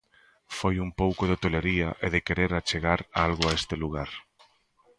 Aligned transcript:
Foi 0.57 0.75
un 0.85 0.89
pouco 1.01 1.23
de 1.31 1.39
tolería 1.43 1.89
e 2.05 2.07
de 2.13 2.19
querer 2.27 2.51
achegar 2.53 2.99
algo 3.25 3.43
a 3.47 3.55
este 3.59 3.75
lugar. 3.83 4.09